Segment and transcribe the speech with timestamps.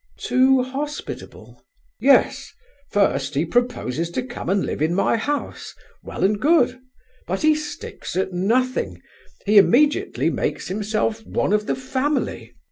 [0.17, 1.63] "Too hospitable?"
[1.99, 2.51] "Yes.
[2.89, 5.75] First, he proposes to come and live in my house.
[6.03, 6.79] Well and good;
[7.27, 8.99] but he sticks at nothing;
[9.45, 12.55] he immediately makes himself one of the family.